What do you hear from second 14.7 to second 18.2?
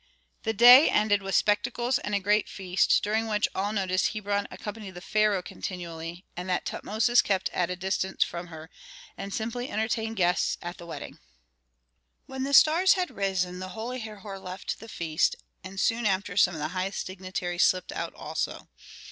the feast, and soon after some of the highest dignitaries slipped out